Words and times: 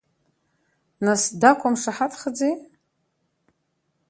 Нас, 1.05 1.23
дақәымшаҳаҭхаӡеи? 1.41 2.53